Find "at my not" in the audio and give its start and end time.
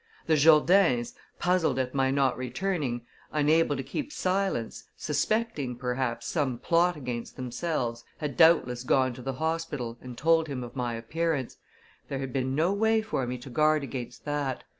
1.77-2.35